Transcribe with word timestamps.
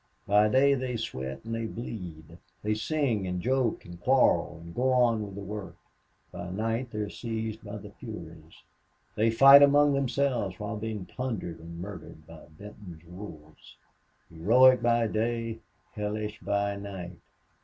By 0.25 0.47
day 0.49 0.73
they 0.73 0.97
sweat 0.97 1.45
and 1.45 1.53
they 1.53 1.67
bleed, 1.67 2.39
they 2.63 2.73
sing 2.73 3.27
and 3.27 3.39
joke 3.39 3.85
and 3.85 4.01
quarrel 4.01 4.59
and 4.59 4.73
go 4.73 4.91
on 4.91 5.23
with 5.23 5.35
the 5.35 5.41
work. 5.43 5.75
By 6.31 6.49
night 6.49 6.89
they 6.89 6.97
are 7.01 7.09
seized 7.11 7.63
by 7.63 7.77
the 7.77 7.91
furies. 7.91 8.63
They 9.15 9.29
fight 9.29 9.61
among 9.61 9.93
themselves 9.93 10.59
while 10.59 10.75
being 10.75 11.05
plundered 11.05 11.59
and 11.59 11.79
murdered 11.79 12.25
by 12.25 12.47
Benton's 12.57 13.03
wolves. 13.05 13.75
Heroic 14.31 14.81
by 14.81 15.05
day 15.05 15.59
hellish 15.93 16.39
by 16.39 16.77
night.... 16.77 17.19